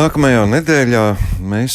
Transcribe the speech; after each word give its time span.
Nākamajā 0.00 0.46
nedēļā 0.48 1.00
mēs 1.42 1.74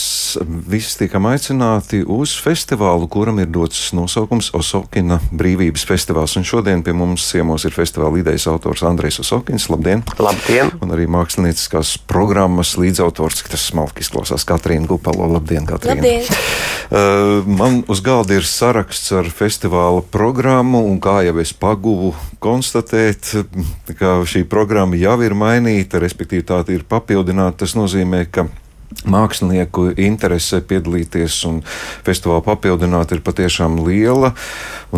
visi 0.70 1.00
tiekam 1.02 1.28
aicināti 1.30 2.02
uz 2.02 2.34
festivālu, 2.42 3.08
kuram 3.12 3.40
ir 3.42 3.50
dots 3.52 3.90
nosaukums 3.98 4.52
Osokina 4.58 5.20
Brīvības 5.32 5.86
festivāls. 5.90 6.36
Un 6.40 6.46
šodien 6.48 6.84
pie 6.86 6.94
mums 6.96 7.26
ciemos 7.32 7.66
ir 7.68 7.76
festivāla 7.76 8.22
idejas 8.22 8.48
autors 8.52 8.84
Andrejs 8.88 9.20
Osokins. 9.24 9.68
Labdien! 9.74 10.04
Labdien! 10.22 10.72
Un 10.86 10.94
arī 10.96 11.08
mākslinieckās 11.12 11.96
programmas 12.08 12.76
līdzautors, 12.80 13.44
kas 13.50 13.68
smalki 13.72 14.06
izklausās 14.06 14.48
Katrīna 14.48 14.90
Gupalo. 14.90 15.28
Labdien, 15.34 15.68
Katrīna! 15.70 16.00
Labdien! 16.00 16.30
Uh, 16.86 17.48
man 17.50 17.82
uz 17.92 18.04
galda 18.06 18.38
ir 18.38 18.46
saraksts 18.48 19.12
ar 19.18 19.30
festivāla 19.34 20.04
programmu, 20.14 20.84
un 20.86 21.02
kā 21.04 21.20
jau 21.26 21.36
es 21.42 21.56
paguvu 21.58 22.14
konstatēt, 22.44 23.34
ka 24.00 24.20
šī 24.30 24.46
programma 24.50 25.00
jau 25.00 25.18
ir 25.26 25.34
mainīta, 25.38 26.00
respektīvi 26.04 26.46
tā 26.46 26.62
ir 26.72 26.86
papildināta. 26.88 27.64
Tas 27.66 27.74
nozīmē, 27.78 28.06
nozīmē, 28.06 28.26
ka 28.32 28.48
mākslinieku 29.06 29.90
interese 30.02 30.62
piedalīties 30.66 31.38
un 31.50 31.60
festivālu 32.06 32.44
papildināt 32.46 33.14
ir 33.14 33.22
patiešām 33.26 33.82
liela. 33.86 34.34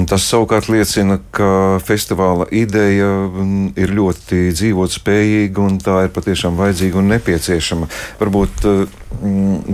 Tas 0.07 0.27
savukārt 0.29 0.69
liecina, 0.69 1.17
ka 1.33 1.79
festivāla 1.83 2.47
ideja 2.53 3.09
mm, 3.27 3.73
ir 3.79 3.93
ļoti 3.97 4.51
dzīvotspējīga 4.53 5.63
un 5.63 5.79
tā 5.83 6.03
ir 6.05 6.13
patiešām 6.15 6.59
vajadzīga 6.59 7.01
un 7.01 7.11
nepieciešama. 7.15 7.89
Varbūt 8.21 8.67
mm, 8.67 9.06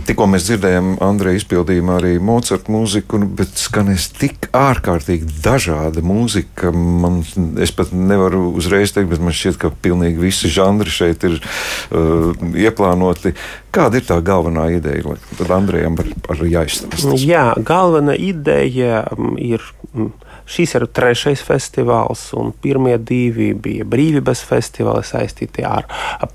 tikko 0.07 0.27
mēs 0.29 0.45
dzirdējām 0.47 0.93
Andreja 1.03 1.39
izpildījumā 1.39 1.97
arī 1.99 2.11
Mozart 2.23 2.69
mūziku, 2.71 3.19
bet 3.37 3.57
skanēs 3.59 4.07
tik 4.15 4.47
ārkārtīgi 4.55 5.27
dažāda 5.43 6.03
mūzika. 6.05 6.71
Man, 6.73 7.21
es 7.63 7.73
pat 7.75 7.91
nevaru 7.95 8.45
uzreiz 8.59 8.93
teikt, 8.95 9.09
bet 9.11 9.23
man 9.23 9.35
šķiet, 9.35 9.59
ka 9.61 9.73
pilnīgi 9.83 10.21
visi 10.21 10.51
žanri 10.53 10.93
šeit 10.93 11.25
ir 11.27 11.39
uh, 11.39 12.31
ieplānoti. 12.53 13.33
Kāda 13.73 13.99
ir 13.99 14.07
tā 14.07 14.19
galvenā 14.23 14.69
ideja? 14.77 15.17
Tad 15.39 15.51
Andrejam 15.55 15.97
var 15.97 16.45
jāizstāsta. 16.45 17.17
Jā, 17.19 17.49
galvenā 17.57 18.15
ideja 18.15 19.03
mm, 19.17 19.35
ir 19.41 19.65
mm, 19.93 20.13
Šis 20.45 20.75
ir 20.75 20.87
trešais 20.91 21.43
festivāls, 21.45 22.25
un 22.35 22.51
pirmie 22.63 22.97
divi 22.99 23.53
bija 23.55 23.85
brīvības 23.87 24.43
festivāli 24.47 25.05
saistīti 25.07 25.63
ar 25.67 25.87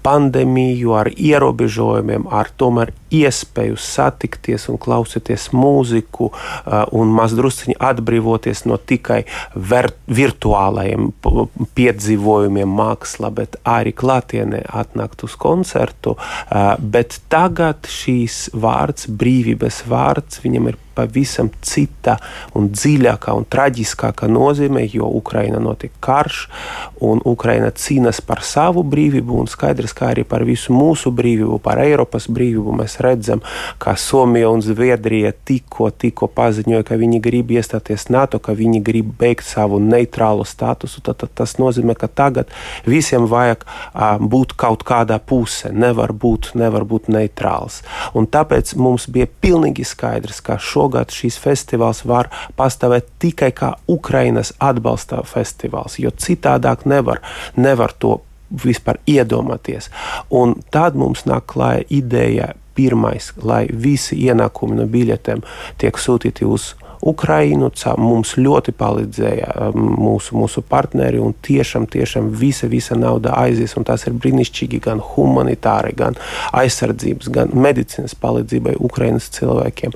pandēmiju, 0.04 0.94
ar 0.96 1.10
ierobežojumiem, 1.12 2.28
ar 2.32 2.48
tomēr 2.56 2.94
iespēju 3.14 3.78
satikties 3.80 4.68
un 4.72 4.78
klausīties 4.80 5.48
mūziku 5.56 6.30
un 6.96 7.14
mazdrusciņi 7.16 7.78
atbrīvoties 7.90 8.64
no 8.68 8.78
tikai 8.78 9.22
virtuālajiem 9.54 11.12
piedzīvojumiem 11.78 12.74
mākslā, 12.80 13.32
bet 13.34 13.56
arī 13.68 13.94
klātienē 13.96 14.64
atnākt 14.68 15.24
uz 15.26 15.36
koncertu. 15.40 16.16
Bet 16.78 17.20
tagad 17.32 17.88
šīs 17.88 18.48
vārds, 18.56 19.08
brīvības 19.08 19.84
vārds, 19.88 20.42
viņam 20.44 20.70
ir 20.72 20.78
pavisam 20.98 21.46
cita 21.62 22.16
un 22.58 22.72
dziļākā 22.74 23.34
un 23.38 23.44
traģiskākā 23.46 24.26
nozīmē, 24.32 24.82
jo 24.90 25.06
Ukraina 25.20 25.60
notiek 25.62 25.94
karš 26.02 26.40
un 27.06 27.22
Ukraina 27.28 27.70
cīnās 27.70 28.18
par 28.26 28.42
savu 28.42 28.82
brīvību 28.82 29.38
un 29.38 29.46
skaidrs, 29.50 29.94
kā 29.94 30.10
arī 30.10 30.26
par 30.26 30.42
visu 30.48 30.74
mūsu 30.74 31.12
brīvību, 31.14 31.60
par 31.62 31.78
Eiropas 31.84 32.26
brīvību. 32.26 32.74
Mēs 32.80 32.97
redzam, 33.04 33.42
ka 33.78 33.96
Somija 33.96 34.50
un 34.50 34.62
Zviedrija 34.64 35.32
tikko, 35.44 35.90
tikko 35.90 36.30
paziņoja, 36.34 36.86
ka 36.88 36.98
viņi 36.98 37.20
grib 37.22 37.52
iestāties 37.54 38.08
NATO, 38.10 38.40
ka 38.42 38.56
viņi 38.58 38.82
grib 38.84 39.12
beigt 39.20 39.46
savu 39.46 39.78
neitrālu 39.82 40.46
statusu. 40.48 41.02
Tad, 41.04 41.20
tad 41.22 41.34
tas 41.38 41.56
nozīmē, 41.60 41.94
ka 41.98 42.08
tagad 42.08 42.50
visiem 42.88 43.28
vajag 43.30 43.64
uh, 43.68 44.16
būt 44.18 44.56
kaut 44.58 44.82
kādā 44.88 45.20
pusē, 45.20 45.70
nevar 45.72 46.12
būt, 46.16 46.52
nevar 46.58 46.88
būt 46.88 47.12
neitrāls. 47.12 47.82
Un 48.18 48.26
tāpēc 48.26 48.74
mums 48.80 49.06
bija 49.12 49.28
pilnīgi 49.28 49.86
skaidrs, 49.86 50.40
ka 50.44 50.58
šo 50.58 50.78
šogad 50.78 51.12
šīs 51.12 51.38
festivāls 51.42 52.04
var 52.06 52.30
pastāvēt 52.58 53.10
tikai 53.22 53.50
kā 53.52 53.74
Ukrainas 53.90 54.52
atbalsta 54.62 55.24
festivāls, 55.26 55.98
jo 55.98 56.10
citādāk 56.10 56.86
nevar, 56.86 57.20
nevar 57.56 57.92
to 57.98 58.20
vispār 58.48 59.00
iedomāties. 59.06 59.90
Un 60.30 60.56
tad 60.72 60.96
mums 60.96 61.26
nāk 61.28 61.50
klāja 61.52 61.84
ideja 61.90 62.54
pirmais, 62.78 63.32
lai 63.42 63.64
visi 63.86 64.18
ienākumi 64.28 64.78
no 64.78 64.86
biļetēm 64.90 65.42
tiek 65.82 65.98
sūtīti 65.98 66.46
uz 66.46 66.74
Ukrainu. 67.02 67.70
Mums 67.98 68.34
ļoti 68.38 68.72
palīdzēja 68.78 69.52
um, 69.68 69.84
mūsu, 69.98 70.36
mūsu 70.38 70.62
partneri, 70.66 71.20
un 71.22 71.34
tiešām, 71.44 71.86
tiešām 71.90 72.30
visa, 72.34 72.68
visa 72.70 72.96
nauda 72.98 73.36
aizies. 73.38 73.76
Tas 73.86 74.06
ir 74.08 74.16
brīnišķīgi 74.18 74.80
gan 74.84 75.00
humanitāri, 75.14 75.94
gan 75.96 76.16
aizsardzības, 76.56 77.30
gan 77.32 77.52
medicīnas 77.54 78.16
palīdzībai 78.18 78.74
Ukrainas 78.82 79.28
cilvēkiem. 79.36 79.94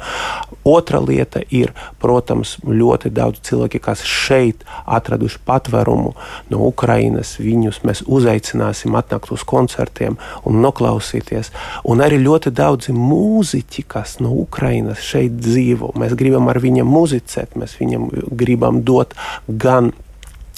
Otra 0.69 1.01
lieta 1.03 1.43
ir, 1.51 1.73
protams, 2.01 2.55
ļoti 2.62 3.11
daudz 3.11 3.43
cilvēki, 3.49 3.81
kas 3.83 4.05
šeit 4.07 4.62
atraduši 4.87 5.41
patvērumu 5.47 6.15
no 6.53 6.62
Ukrainas. 6.69 7.35
Viņus 7.43 7.83
mēs 7.87 8.05
uzaicināsim 8.07 8.95
atnākt 8.99 9.33
uz 9.35 9.43
koncertiem 9.49 10.19
un 10.47 10.62
noklausīties. 10.62 11.51
Un 11.89 12.05
arī 12.05 12.21
ļoti 12.23 12.53
daudzi 12.55 12.95
mūziķi, 12.95 13.87
kas 13.91 14.19
no 14.23 14.31
Ukrainas 14.45 15.03
šeit 15.03 15.41
dzīvo. 15.43 15.93
Mēs 15.99 16.15
gribam 16.19 16.47
ar 16.53 16.62
viņiem 16.62 16.92
muzicēt. 16.93 17.57
Mēs 17.59 17.77
viņam 17.81 18.09
gribam 18.39 18.83
dot 18.87 19.17
gan 19.49 19.93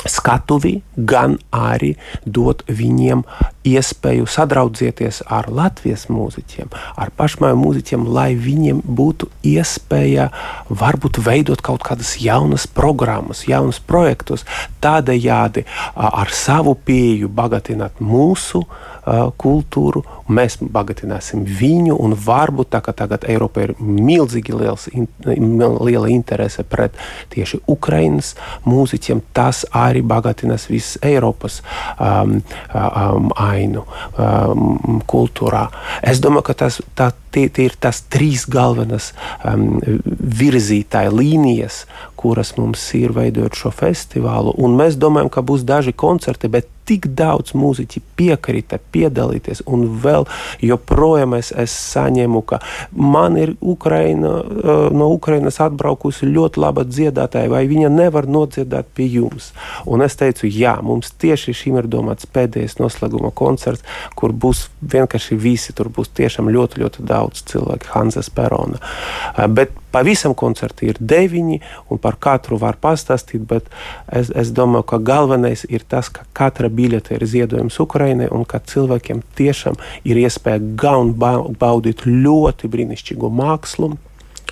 skatuvi, 0.05 0.79
gan 0.97 1.39
arī 1.55 1.95
dot 2.27 2.65
viņiem 2.69 3.25
iespēju 3.65 4.29
sadraudzēties 4.29 5.23
ar 5.33 5.49
Latvijas 5.53 6.07
mūziķiem, 6.13 6.71
ar 7.01 7.13
pašmāju 7.17 7.59
mūziķiem, 7.61 8.07
lai 8.15 8.33
viņiem 8.39 8.83
būtu 8.85 9.31
iespēja 9.55 10.29
varbūt 10.69 11.21
veidot 11.25 11.65
kaut 11.65 11.85
kādas 11.87 12.17
jaunas 12.23 12.67
programmas, 12.67 13.45
jaunas 13.49 13.81
projektus, 13.81 14.45
tādējādi 14.85 15.65
ar 15.95 16.33
savu 16.35 16.77
pieeju 16.77 17.31
bagātināt 17.33 18.03
mūsu 18.05 18.65
kultūru, 19.41 20.03
mēs 20.33 20.57
bagātināsim 20.61 21.45
viņu, 21.45 21.97
un 22.01 22.15
varbūt 22.17 22.71
tā 22.73 22.81
kā 22.85 22.95
tagad 22.97 23.27
Eiropā 23.29 23.67
ir 23.67 23.75
milzīgi 23.81 24.55
liels, 24.57 24.87
in, 24.93 25.09
liela 25.27 26.09
interese 26.09 26.65
pret 26.65 26.97
tieši 27.35 27.61
Ukrainas 27.69 28.33
mūziķiem, 28.65 29.21
tas 29.37 29.65
arī 29.77 30.01
bagātinās 30.01 30.69
visas 30.71 30.97
Eiropas 31.05 31.61
um, 31.99 32.39
um, 32.73 33.29
ainu 33.55 33.85
um, 33.87 35.01
kultūrā. 35.11 35.67
Es 36.03 36.21
domāju, 36.25 36.49
ka 36.51 36.59
tas, 36.65 36.81
tā, 36.99 37.11
tie, 37.35 37.47
tie 37.49 37.69
ir 37.71 37.79
tas 37.81 38.03
trīs 38.13 38.47
galvenas 38.51 39.13
um, 39.47 39.81
virzītāja 40.43 41.13
līnijas, 41.15 41.85
kuras 42.21 42.55
mums 42.59 42.85
ir 42.99 43.15
veidojot 43.17 43.59
šo 43.59 43.75
festivālu. 43.75 44.55
Un 44.59 44.77
mēs 44.79 44.99
domājam, 45.01 45.33
ka 45.33 45.45
būs 45.47 45.67
daži 45.69 45.95
koncerti, 45.97 46.51
bet 46.53 46.71
tik 46.89 47.09
daudz 47.17 47.55
mūziķi 47.57 48.03
piekrita 48.19 48.79
piedalīties, 48.95 49.63
un 49.71 49.87
vēl 50.03 50.27
joprojām 50.65 51.37
es, 51.39 51.51
es 51.57 51.75
saņēmu, 51.95 52.43
ka 52.49 52.61
man 52.93 53.39
ir 53.41 53.55
Ukraina, 53.61 54.35
uh, 54.41 54.87
no 54.95 55.09
Ukrainas 55.15 55.61
atbraukusi 55.65 56.29
ļoti 56.31 56.63
laba 56.63 56.85
dziedātāja, 56.89 57.53
vai 57.53 57.65
viņa 57.71 57.93
nevar 57.93 58.29
nodziedāt 58.31 58.91
pie 58.97 59.09
jums. 59.17 59.53
Un 59.89 60.05
es 60.05 60.19
teicu, 60.21 60.49
jā, 60.51 60.77
mums 60.85 61.13
tieši 61.21 61.57
šim 61.57 61.81
ir 61.81 61.91
domāts 61.91 62.29
pēdējais 62.31 62.79
noslēguma 62.81 63.33
koncerts, 63.35 63.85
kur 64.19 64.33
būs 64.33 64.69
vienkārši 64.81 65.39
visi, 65.41 65.75
tur 65.77 65.91
būs 65.93 66.13
tiešām 66.17 66.53
ļoti, 66.53 66.85
ļoti 66.85 67.09
daudz 67.09 67.47
cilvēku, 67.53 67.93
Hanzas 67.97 68.31
Perona. 68.35 68.81
Uh, 69.35 69.49
bet 69.49 69.73
pavisam 69.95 70.35
koncerti 70.35 70.91
ir 70.91 70.99
deviņi, 71.01 71.61
un 71.93 72.01
par 72.03 72.19
katru 72.23 72.59
var 72.61 72.79
pastāstīt, 72.83 73.45
bet 73.51 73.69
es, 74.11 74.33
es 74.35 74.51
domāju, 74.55 74.89
ka 74.91 74.99
galvenais 74.99 75.65
ir 75.71 75.85
tas, 75.89 76.11
ka 76.11 76.27
katra 76.37 76.71
biļete 76.77 77.19
ir 77.19 77.27
ziedojums 77.29 77.79
Ukrainai, 77.83 78.29
un 78.33 78.45
ka 78.49 78.61
cilvēkiem 78.61 79.23
tiešām 79.39 79.79
ir 80.05 80.21
iespēja 80.25 80.63
gan 80.81 81.15
baudīt 81.15 82.05
ļoti 82.09 82.71
brīnišķīgu 82.71 83.31
mākslu, 83.31 83.95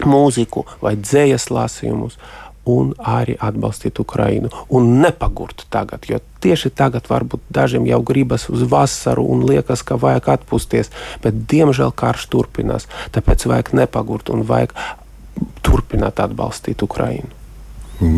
mūziku 0.08 0.64
vai 0.82 0.96
dzējas 0.96 1.50
lasījumus, 1.52 2.16
un 2.68 2.92
arī 2.98 3.34
atbalstīt 3.42 3.98
Ukrainu. 3.98 4.50
Un 4.70 5.00
nepagurt 5.02 5.66
tagad, 5.70 6.06
jo 6.06 6.20
tieši 6.42 6.70
tagad 6.70 7.08
varbūt 7.10 7.42
dažiem 7.50 7.88
jau 7.90 7.98
gribas 8.06 8.46
uz 8.52 8.62
vasaru 8.70 9.26
un 9.34 9.42
liekas, 9.48 9.82
ka 9.82 9.98
vajag 9.98 10.30
atpūsties, 10.36 10.92
bet 11.24 11.44
diemžēl 11.50 11.90
karš 11.90 12.28
turpinās. 12.30 12.86
Tāpēc 13.14 13.48
vajag 13.50 13.74
nepagurt 13.82 14.30
un 14.30 14.46
vajag 14.46 14.74
turpināt 15.66 16.22
atbalstīt 16.22 16.86
Ukrainu. 16.86 17.30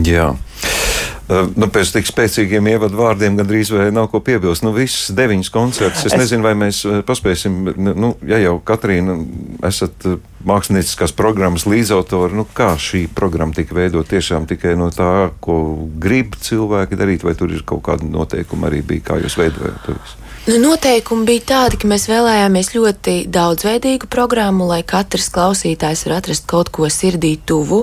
Jā. 0.05 0.33
Uh, 0.35 0.84
nu, 1.29 1.69
pēc 1.73 1.95
tik 1.95 2.09
spēcīgiem 2.09 2.67
ievadu 2.75 2.99
vārdiem 2.99 3.39
gandrīz 3.39 3.71
vai 3.73 3.89
nav 3.95 4.11
ko 4.13 4.21
piebilst. 4.25 4.65
Nu, 4.67 4.75
visas 4.77 5.13
deviņas 5.17 5.51
koncertus. 5.55 6.05
Es, 6.05 6.13
es 6.13 6.19
nezinu, 6.21 6.45
vai 6.45 6.53
mēs 6.59 6.83
paspēsim, 7.09 7.61
nu, 7.81 8.13
ja 8.29 8.41
jau 8.43 8.59
Katrīna 8.65 9.17
esat 9.65 10.09
mākslinieckās 10.45 11.15
programmas 11.17 11.65
līdzautori, 11.71 12.37
nu, 12.37 12.45
kā 12.57 12.75
šī 12.81 13.07
programma 13.17 13.57
tika 13.57 13.77
veidot 13.77 14.09
tiešām 14.11 14.49
tikai 14.51 14.75
no 14.81 14.91
tā, 14.93 15.31
ko 15.45 15.61
grib 16.01 16.37
cilvēki 16.45 17.01
darīt, 17.01 17.25
vai 17.25 17.37
tur 17.39 17.55
ir 17.55 17.65
kaut 17.65 17.87
kāda 17.89 18.09
noteikuma 18.09 18.69
arī 18.69 18.85
bija, 18.85 19.09
kā 19.13 19.23
jūs 19.25 19.39
veidojat 19.41 19.81
to 19.87 19.97
visu? 19.97 20.24
Nu, 20.45 20.59
noteikumi 20.61 21.25
bija 21.25 21.41
tādi, 21.49 21.79
ka 21.81 21.89
mēs 21.89 22.03
vēlējāmies 22.05 22.69
ļoti 22.75 23.13
daudzveidīgu 23.33 24.11
programmu, 24.13 24.67
lai 24.69 24.83
katrs 24.85 25.31
klausītājs 25.33 26.03
var 26.05 26.19
atrast 26.19 26.45
kaut 26.45 26.69
ko 26.69 26.85
sirdī 26.93 27.31
tuvu. 27.49 27.79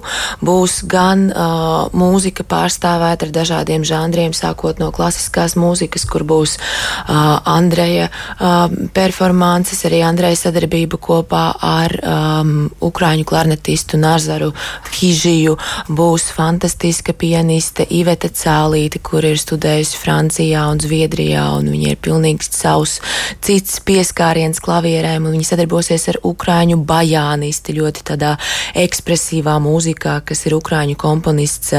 Būs 0.46 0.84
gan 0.86 1.24
uh, 1.34 1.90
mūzika 1.98 2.46
pārstāvēta 2.46 3.25
ar 3.25 3.31
dažādiem 3.34 3.81
žanriem, 3.81 4.36
sākot 4.38 4.78
no 4.78 4.92
klasiskās 4.94 5.56
mūzikas, 5.58 6.06
kur 6.06 6.22
būs 6.30 6.54
uh, 6.60 7.42
Andreja 7.50 8.12
uh, 8.12 8.69
performances, 8.94 9.81
arī 9.90 10.04
Andreja 10.06 10.44
sadarbība 10.44 11.02
kopā 11.02 11.48
ar 11.66 11.98
um, 11.98 12.54
Ukrāņu 12.78 13.25
klarnetistu 13.25 13.98
Nazaru 13.98 14.52
Hižiju. 15.00 15.58
Būs 15.90 16.30
fantastiska 16.38 17.18
pianiste 17.18 17.90
Iveta 17.90 18.30
Cālīte, 18.30 19.02
kur 19.02 19.25
ir 19.25 19.42
studējusi 19.42 19.98
Francijā 20.06 20.69
un 20.69 20.86
Zviedrijā, 20.86 21.50
un 21.58 21.74
viņa 21.74 21.98
ir 21.98 22.02
pilnīgs 22.06 22.50
savs 22.56 22.98
cits 23.44 23.80
pieskāriens 23.86 24.62
klavierēm, 24.63 25.25
un 25.25 25.36
viņi 25.36 25.48
sadarbosies 25.48 26.07
ar 26.12 26.19
ukrāņu 26.27 26.80
bajānisti 26.88 27.75
ļoti 27.77 28.06
tādā 28.12 28.36
ekspresīvā 28.81 29.57
mūzikā, 29.63 30.19
kas 30.27 30.45
ir 30.48 30.57
ukrāņu 30.57 30.98
komponists 31.00 31.74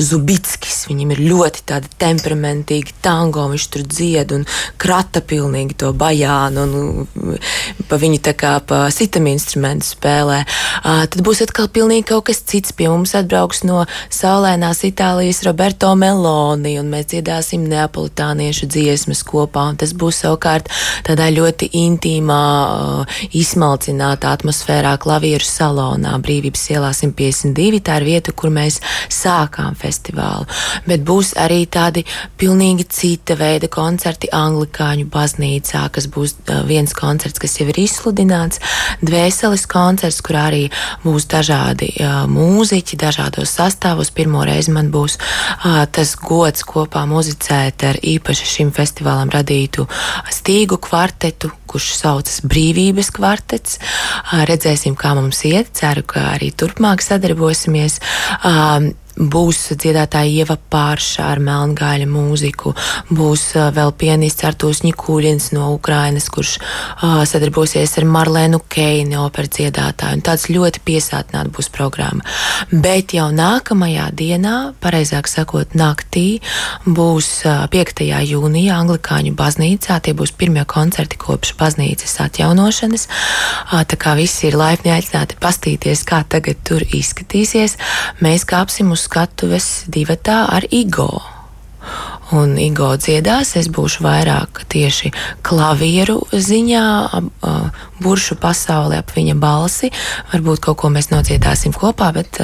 Zubitskis. 0.00 0.84
Viņam 0.90 1.14
ir 1.16 1.22
ļoti 1.26 1.64
tāda 1.68 1.90
temperamentīgi 2.00 2.96
tango, 3.04 3.46
viņš 3.52 3.66
tur 3.72 3.84
dzied 3.86 4.32
un 4.36 4.46
krata 4.80 5.20
pilnīgi 5.20 5.76
to 5.82 5.92
bajānu, 5.96 6.66
un 6.66 7.38
pa 7.88 8.00
viņu 8.00 8.22
tā 8.24 8.36
kā 8.38 8.56
pa 8.66 8.86
sitam 8.94 9.28
instrumentu 9.30 9.90
spēlē. 9.92 10.42
Tad 10.82 11.20
būs 11.26 11.42
atkal 11.44 11.68
pilnīgi 11.72 12.08
kaut 12.12 12.28
kas 12.30 12.42
cits. 12.46 12.74
Pie 12.76 12.88
mums 12.90 13.14
atbrauks 13.16 13.62
no 13.64 13.84
saulēnās 14.12 14.82
Itālijas 14.86 15.42
Roberto 15.46 15.92
Meloni, 15.98 16.76
un 16.80 16.90
mēs 16.92 17.08
dziedāsim 17.12 17.64
neapolitāniešu 17.70 18.68
dziesmas 18.70 19.22
kopā, 19.26 19.62
un 19.72 19.76
tas 19.80 19.90
būs 19.96 20.05
būs 20.06 20.22
savukārt 20.22 20.70
tādā 21.06 21.28
ļoti 21.34 21.68
intīmā, 21.82 22.42
uh, 23.02 23.20
izsmalcinātā 23.36 24.32
atmosfērā 24.36 24.96
klavieru 25.02 25.46
salonā 25.46 26.14
Brīvības 26.22 26.64
ielā 26.74 26.92
152. 26.96 27.82
Tā 27.86 27.98
ir 28.00 28.06
vieta, 28.08 28.34
kur 28.36 28.52
mēs 28.54 28.80
sākām 29.12 29.76
festivālu. 29.78 30.46
Bet 30.86 31.04
būs 31.06 31.34
arī 31.40 31.64
tādi 31.66 32.06
pilnīgi 32.38 32.86
cita 32.90 33.36
veida 33.38 33.68
koncerti 33.72 34.30
Anglikāņu 34.34 35.08
baznīcā, 35.12 35.86
kas 35.92 36.08
būs 36.12 36.36
uh, 36.46 36.62
viens 36.68 36.94
koncerts, 36.96 37.42
kas 37.42 37.58
jau 37.60 37.68
ir 37.72 37.82
izsludināts, 37.86 38.62
dvēseles 39.02 39.66
koncerts, 39.70 40.22
kur 40.24 40.40
arī 40.46 40.64
būs 41.04 41.28
dažādi 41.32 41.92
uh, 42.00 42.24
mūziķi, 42.30 43.00
dažādos 43.00 43.56
sastāvos. 43.58 44.12
Pirmo 44.16 44.44
reizi 44.46 44.72
man 44.72 44.88
būs 44.94 45.18
tas 45.92 46.14
gods 46.20 46.64
kopā 46.66 47.04
muzicēt 47.08 47.84
ar 47.88 47.98
īpaši 48.00 48.48
šim 48.48 48.72
festivālam 48.76 49.30
radītu 49.32 49.86
stīgu 50.32 50.78
kvartetu, 50.82 51.50
kurš 51.70 51.92
saucas 52.00 52.40
Brīvības 52.46 53.10
kvartets. 53.16 53.80
Redzēsim, 54.50 54.96
kā 54.98 55.14
mums 55.18 55.42
iet. 55.48 55.72
Ceru, 55.76 56.04
ka 56.06 56.32
arī 56.34 56.52
turpmāk 56.56 57.04
sadarbosimies 57.04 58.00
būs 59.16 59.72
dziedātāja 59.80 60.44
Ieva 60.44 60.56
Pārša 60.70 61.30
ar 61.32 61.40
melngāļa 61.40 62.06
mūziku, 62.10 62.74
būs 63.08 63.48
vēl 63.76 63.92
pianists 63.96 64.44
Artūs 64.44 64.82
Ņikuļins 64.84 65.50
no 65.56 65.70
Ukrainas, 65.74 66.28
kurš 66.32 66.56
uh, 66.60 67.22
sadarbosies 67.28 67.96
ar 67.96 68.06
Marlēnu 68.12 68.60
Keini, 68.68 69.16
operas 69.20 69.54
dziedātāju, 69.56 70.20
tāds 70.26 70.48
ļoti 70.52 70.82
piesātināta 70.84 71.52
būs 71.54 71.70
programma. 71.72 72.24
Bet 72.70 73.14
jau 73.16 73.28
nākamajā 73.32 74.10
dienā, 74.16 74.56
pareizāk 74.82 75.30
sakot, 75.32 75.72
naktī, 75.78 76.42
būs 76.84 77.30
uh, 77.48 77.64
5. 77.72 78.04
jūnijā 78.26 78.76
Anglikāņu 78.76 79.32
baznīcā, 79.38 79.98
tie 80.04 80.16
būs 80.16 80.34
pirmie 80.36 80.66
koncerti 80.68 81.18
kopš 81.20 81.54
baznīcas 81.60 82.18
atjaunošanas, 82.26 83.08
uh, 83.08 83.80
tā 83.88 84.00
kā 84.00 84.16
visi 84.18 84.50
ir 84.50 84.60
laipni 84.60 84.92
aicināti 84.92 85.40
pastīties, 85.40 86.04
kā 86.06 86.20
tagad 86.28 86.60
tur 86.66 86.84
izskatīsies. 86.84 87.78
Mēs 88.20 88.44
kāpsim 88.48 88.92
uz 88.92 89.05
skatuves 89.06 89.70
divatā 89.92 90.42
ar 90.58 90.66
Igo 90.74 91.35
un 92.34 92.56
Igo 92.58 92.88
dziedās. 92.98 93.54
Es 93.60 93.68
būšu 93.70 94.02
vairāk 94.06 94.64
tieši 94.72 95.12
klavieru 95.46 96.18
ziņā, 96.32 96.84
buršu 98.02 98.36
pasauli 98.40 98.98
ap 98.98 99.12
viņa 99.14 99.36
balsi. 99.40 99.90
Varbūt 100.32 100.64
kaut 100.66 100.80
ko 100.82 100.90
mēs 100.92 101.10
nodziedāsim 101.12 101.74
kopā, 101.76 102.10
bet 102.16 102.40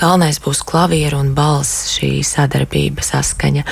galvenais 0.00 0.38
būs 0.42 0.62
klavieru 0.66 1.20
un 1.20 1.32
balss 1.34 1.90
šī 1.96 2.20
sadarbība 2.26 3.04
saskaņa. 3.04 3.64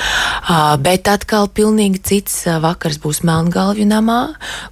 Bet 0.83 1.09
atkal 1.11 1.47
pilnīgi 1.47 2.03
cits 2.11 2.43
vakars 2.61 2.99
būs 3.01 3.23
Melngalvju 3.27 3.87
namā, 3.89 4.19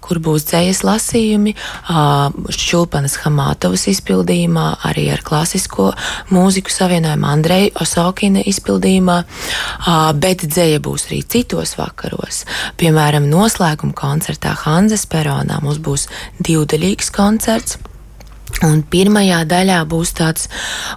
kur 0.04 0.20
būs 0.24 0.48
dzējas 0.52 0.84
lasījumi, 0.88 1.56
Šķulpanas 2.58 3.18
Hamātovas 3.24 3.88
izpildījumā, 3.92 4.68
arī 4.88 5.08
ar 5.16 5.24
klasisko 5.26 5.92
mūziku 6.34 6.74
savienojumu 6.74 7.28
Andreju 7.32 7.74
Osokina 7.84 8.44
izpildījumā, 8.48 9.18
bet 10.22 10.46
dzēja 10.58 10.82
būs 10.82 11.08
arī 11.10 11.22
citos 11.30 11.76
vakaros. 11.78 12.44
Piemēram, 12.82 13.30
noslēguma 13.30 13.94
koncertā 13.98 14.56
Hanzas 14.66 15.06
peronā 15.10 15.62
mums 15.62 15.78
būs 15.84 16.08
divdaļīgs 16.42 17.14
koncerts. 17.14 17.78
Un 18.66 18.80
pirmajā 18.90 19.44
daļā 19.46 19.78
būs 19.86 20.16
tāds 20.18 20.48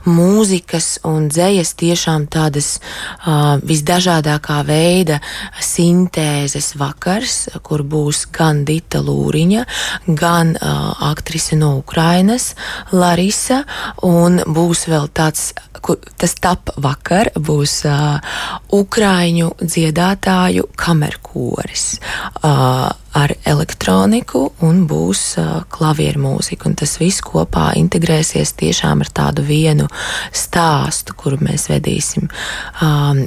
mūzikas 0.09 1.03
un 1.05 1.27
dzējas 1.29 1.75
tiešām 1.77 2.25
tādas 2.33 2.79
uh, 2.81 3.59
visdažādākā 3.61 4.63
veida 4.65 5.19
sintēzes 5.61 6.73
vakars, 6.81 7.51
kur 7.67 7.85
būs 7.85 8.25
gan 8.33 8.63
Dita 8.65 9.03
Lūriņa, 9.05 9.67
gan 10.09 10.55
uh, 10.57 10.95
aktrise 11.11 11.59
no 11.61 11.75
Ukrainas, 11.83 12.55
Larisa, 12.97 13.67
un 14.09 14.41
būs 14.49 14.87
vēl 14.89 15.11
tāds, 15.13 15.51
kur, 15.85 16.01
tas 16.17 16.39
tap 16.41 16.73
vakar, 16.81 17.29
būs 17.37 17.83
uh, 17.91 18.41
Ukraiņu 18.73 19.53
dziedātāju 19.61 20.71
kamerkoris. 20.81 21.93
Uh, 22.41 22.89
ar 23.17 23.33
elektroniku 23.43 24.45
un 24.63 24.85
būs 24.87 25.23
uh, 25.41 25.63
klavieru 25.73 26.23
mūzika. 26.23 26.69
Un 26.71 26.77
tas 26.79 26.93
viss 27.01 27.23
kopā 27.27 27.50
integrēsies 27.81 28.53
tiešām 28.61 29.05
ar 29.05 29.11
tādu 29.15 29.45
vienu 29.47 29.89
stāstu, 30.33 31.15
kuru 31.19 31.41
mēs 31.45 31.69
vedīsim 31.71 32.29
um, 32.29 33.23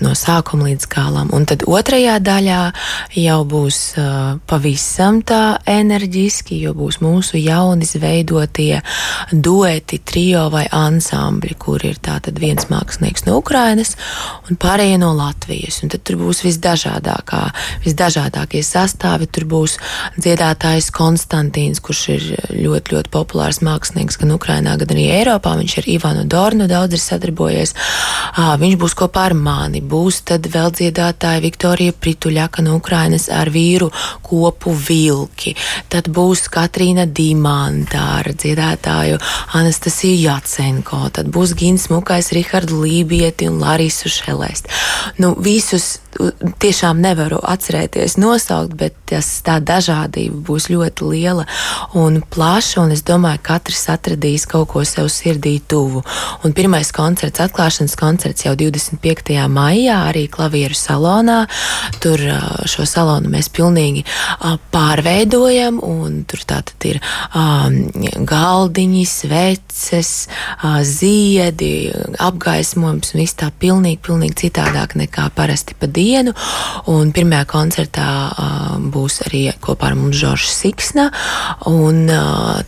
no 0.00 0.14
sākuma 0.16 0.70
līdz 0.70 0.88
galam. 0.92 1.30
Un 1.36 1.46
tad 1.48 1.64
otrajā 1.68 2.18
daļā 2.24 2.60
jau 3.20 3.38
būs 3.48 3.80
uh, 4.00 4.38
pavisam 4.48 5.22
tā 5.26 5.58
enerģiski, 5.66 6.60
jo 6.64 6.74
būs 6.76 7.00
mūsu 7.04 7.40
jauni 7.40 7.86
izveidotie 7.86 8.80
dueti, 9.32 10.00
trio 10.04 10.46
vai 10.52 10.66
ansambļi, 10.72 11.54
kur 11.60 11.84
ir 11.86 12.00
tātad 12.02 12.40
viens 12.42 12.68
mākslinieks 12.70 13.26
no 13.28 13.38
Ukrainas 13.40 13.94
un 14.50 14.58
pārējie 14.60 14.98
no 15.02 15.12
Latvijas. 15.16 15.82
Un 15.82 15.92
tad 15.92 16.04
tur 16.06 16.20
būs 16.20 16.42
visdažādākā, 16.46 17.42
visdažādākie 17.86 18.62
sastāvi 18.66 19.28
tur 19.30 19.48
būs 19.50 19.78
dziedātājs 20.18 20.90
Konstantīns, 20.96 21.82
kurš 21.84 22.02
ir 22.14 22.26
ļoti, 22.54 22.96
ļoti 22.96 23.12
populārs 23.12 23.62
mākslinieks 23.66 24.20
gan 24.22 24.34
Ukrainā, 24.36 24.76
gan 24.80 24.94
arī 24.94 25.08
Eiropā. 25.18 25.56
Viņš 25.58 25.76
ar 25.80 25.88
Ivanu 25.92 26.24
Dornu 26.30 26.68
daudz 26.70 26.96
ir 26.96 27.02
sadarbojies. 27.02 27.74
Viņš 28.62 28.78
būs 28.80 28.96
kopā 28.98 29.26
ar 29.30 29.36
mani. 29.38 29.82
Būs 29.82 30.22
tad 30.30 30.46
vēl 30.52 30.72
dziedātāja 30.76 31.42
Viktorija 31.44 31.94
Prituļaka 31.96 32.64
no 32.66 32.76
Ukrainas 32.80 33.28
ar 33.32 33.50
vīru 33.52 33.90
kopu 34.26 34.74
vilki. 34.76 35.56
Tad 35.92 36.10
būs 36.12 36.46
Katrīna 36.52 37.06
Dimanta 37.06 38.02
ar 38.20 38.32
dziedātāju 38.32 39.20
Anastasiju 39.58 40.22
Jacenko. 40.26 41.04
Tad 41.12 41.30
būs 41.34 41.54
Gins 41.58 41.88
Mukais, 41.92 42.32
Rihardu 42.36 42.82
Lībieti 42.84 43.50
un 43.50 43.60
Larisu 43.62 44.12
Šelest. 44.12 44.70
Nu, 45.18 45.34
visus 45.38 45.98
tiešām 46.62 47.00
nevaru 47.04 47.38
atcerēties 47.44 48.16
nosaukt, 48.20 48.76
bet 48.80 49.05
tas, 49.10 49.32
tā 49.46 49.58
dažādība 49.58 50.38
būs 50.46 50.70
ļoti 50.70 51.10
liela 51.10 51.46
un 51.98 52.20
plaša, 52.22 52.80
un 52.84 52.94
es 52.94 53.02
domāju, 53.06 53.42
ka 53.42 53.56
katrs 53.56 53.86
atradīs 53.92 54.44
kaut 54.48 54.68
ko 54.72 54.84
sev 54.84 55.08
sirdī 55.12 55.56
tuvu. 55.68 56.02
Un 56.44 56.54
pirmais 56.56 56.90
koncerts, 56.94 57.40
atklāšanas 57.40 57.96
koncerts 57.98 58.44
jau 58.44 58.54
25. 58.58 59.32
maijā, 59.52 59.96
arī 60.10 60.26
klavieru 60.32 60.76
salonā. 60.76 61.38
Tur 62.02 62.20
šo 62.68 62.86
salonu 62.88 63.30
mēs 63.32 63.48
pilnīgi 63.54 64.04
pārveidojam, 64.74 65.80
tur 66.28 66.44
tātad 66.48 66.88
ir 66.90 67.00
galdiņi, 68.32 69.04
sveces, 69.08 70.12
ziedi, 70.90 71.72
apgaismojums, 72.22 73.14
un 73.14 73.22
viss 73.22 73.38
tā 73.40 73.50
pilnīgi, 73.50 74.02
pilnīgi 74.04 74.40
citādāk 74.46 74.98
nekā 75.00 75.30
parasti 75.36 75.76
pa 75.78 75.88
dienu. 75.88 76.36
Un 76.92 77.12
pirmajā 77.16 77.48
koncertā 77.50 78.08
būs 78.96 79.20
arī 79.28 79.44
kopā 79.62 79.92
ar 79.92 79.98
mums 80.00 80.16
Žoržs 80.18 80.56
Siksna, 80.62 81.10
un 81.70 82.08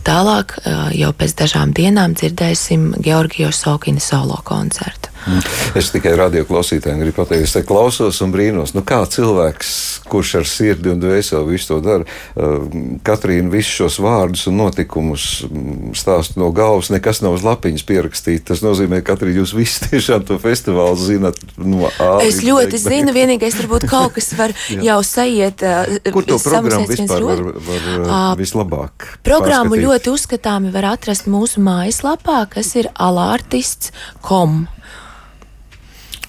tālāk 0.07 0.57
jau 0.95 1.13
pēc 1.17 1.37
dažām 1.43 1.73
dienām 1.75 2.15
dzirdēsim 2.17 2.91
Georgijos 3.03 3.63
Sokina 3.65 4.03
solo 4.03 4.39
koncertu. 4.45 5.08
Es 5.79 5.91
tikai 5.93 6.15
radio 6.17 6.45
klausītājiem 6.49 7.03
gribu 7.03 7.19
pateikt, 7.21 7.45
es 7.47 7.55
te 7.55 7.63
klausos 7.67 8.21
un 8.25 8.33
brīnos, 8.33 8.73
nu 8.75 8.83
kā 8.87 9.01
cilvēks, 9.09 9.71
kurš 10.09 10.35
ar 10.41 10.47
sirdi 10.49 10.91
un 10.93 11.01
dvēseli 11.01 11.51
visu 11.51 11.73
to 11.73 11.79
dara, 11.85 12.05
uh, 12.35 12.65
Katrīna 13.05 13.51
visus 13.53 13.75
šos 13.79 13.99
vārdus 14.03 14.47
un 14.49 14.57
notikumus 14.59 15.27
mm, 15.45 15.93
stāsta 15.97 16.39
no 16.41 16.49
galvas, 16.55 16.91
nekas 16.93 17.21
nav 17.25 17.37
uz 17.37 17.45
lapiņas 17.45 17.85
pierakstīts. 17.87 18.47
Tas 18.49 18.63
nozīmē, 18.65 19.01
ka 19.03 19.13
Katrīna 19.13 19.41
jūs 19.41 19.53
visi 19.57 19.89
tiešām 19.89 20.25
to 20.29 20.39
festivālu 20.41 20.97
zinat 20.99 21.39
no 21.57 21.89
A. 21.99 22.19
Es 22.25 22.41
ļoti 22.45 22.75
beig, 22.75 22.83
zinu, 22.83 23.15
vienīgais 23.15 23.57
varbūt 23.61 23.87
kaut 23.91 24.17
kas 24.17 24.31
var 24.39 24.55
jau 24.89 24.99
sajiet. 25.05 25.63
Uh, 25.63 26.11
Kur 26.13 26.27
to 26.27 26.39
programmu 26.41 26.89
vispār 26.89 27.27
var, 27.27 27.45
var 27.69 27.87
uh, 27.99 28.17
vislabāk? 28.39 29.07
Programmu 29.25 29.75
pārskatīt? 29.75 29.87
ļoti 29.87 30.13
uzskatāmi 30.15 30.73
var 30.75 30.91
atrast 30.95 31.29
mūsu 31.31 31.63
mājaslapā, 31.65 32.43
kas 32.53 32.73
ir 32.79 32.91
alartists.com. 32.95 34.65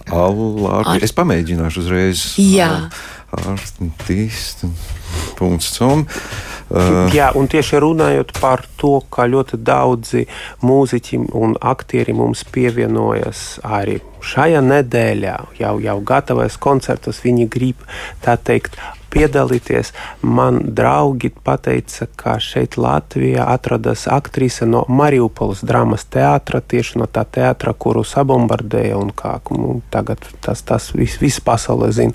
Alā, 0.09 0.81
Ar... 0.81 1.03
Es 1.05 1.13
pamēģināšu 1.17 1.81
uzreiz. 1.85 2.23
Jā. 2.41 2.89
Artists.com. 3.31 4.71
Uh, 6.71 7.11
Jā, 7.11 7.33
un 7.35 7.49
tieši 7.51 7.81
runājot 7.83 8.31
par 8.39 8.63
to, 8.79 9.01
ka 9.11 9.27
ļoti 9.27 9.59
daudzi 9.67 10.23
mūziķi 10.63 11.19
un 11.35 11.57
aktieri 11.59 12.15
mums 12.15 12.45
pievienojas 12.47 13.59
arī 13.67 13.99
šajā 14.23 14.61
nedēļā, 14.63 15.35
jau, 15.59 15.75
jau 15.83 15.97
gatavojas 16.07 16.57
koncertus, 16.63 17.23
viņi 17.25 17.49
grib 17.51 17.83
tā 18.23 18.37
teikt 18.39 18.79
piedalīties. 19.11 19.93
Man 20.23 20.61
draugi 20.77 21.33
teica, 21.63 22.07
ka 22.17 22.37
šeit 22.41 22.77
Latvijā 22.81 23.45
atrodas 23.51 24.07
aktrise 24.11 24.67
no 24.67 24.85
Mariupoles 24.89 25.65
drāmas 25.67 26.07
teātra, 26.07 26.61
tieši 26.61 27.01
no 27.03 27.09
tā 27.11 27.25
teātra, 27.25 27.75
kuru 27.75 28.05
sabombardēja. 28.07 29.01
Kā, 29.17 29.37
nu, 29.57 29.81
tagad 29.91 30.23
tas, 30.45 30.63
tas 30.67 30.91
viss 30.95 31.21
vis 31.21 31.41
pasaulē 31.45 31.91
zina 31.95 32.15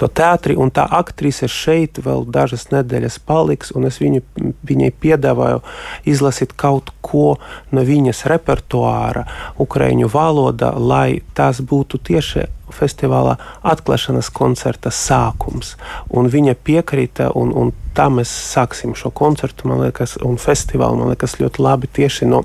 to 0.00 0.08
teātri, 0.08 0.56
un 0.56 0.70
tā 0.74 0.86
aktrise 0.86 1.48
šeit 1.50 2.00
vēl 2.02 2.26
dažas 2.30 2.68
nedēļas 2.72 3.18
paliks, 3.26 3.72
un 3.76 3.88
es 3.90 4.00
viņu, 4.02 4.22
viņai 4.66 4.92
piedāvāju 5.02 5.62
izlasīt 6.08 6.54
kaut 6.56 6.92
ko 7.04 7.36
no 7.74 7.86
viņas 7.86 8.24
repertuāra 8.30 9.26
ukraiņu 9.62 10.10
valodā, 10.12 10.72
lai 10.78 11.22
tas 11.34 11.62
būtu 11.62 12.00
tieši 12.10 12.46
festivālā 12.74 13.36
atklāšanas 13.66 14.30
koncerta 14.34 14.90
sākums. 14.94 15.74
Un 16.10 16.30
viņa 16.32 16.56
piekrita, 16.66 17.30
un, 17.38 17.52
un 17.54 17.72
tā 17.96 18.08
mēs 18.12 18.32
sāksim 18.52 18.96
šo 18.98 19.12
koncertu, 19.14 19.68
man 19.70 19.84
liekas, 19.86 20.16
un 20.24 20.38
festivālu, 20.40 21.00
man 21.00 21.14
liekas, 21.14 21.38
ļoti 21.40 21.62
labi 21.62 21.90
tieši 22.00 22.30
no 22.30 22.42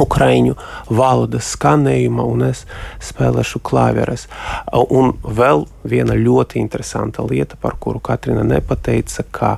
Ukraiņu 0.00 0.56
valodas 0.88 1.52
skanējuma, 1.52 2.24
un 2.24 2.46
es 2.48 2.64
spēlēšu 3.04 3.60
klavieres. 3.66 4.28
Un 4.72 5.12
vēl 5.22 5.66
viena 5.84 6.14
ļoti 6.18 6.60
interesanta 6.60 7.24
lieta, 7.26 7.56
par 7.60 7.76
kuru 7.80 8.00
Katrina 8.02 8.44
nepateica, 8.46 9.24
ka 9.30 9.52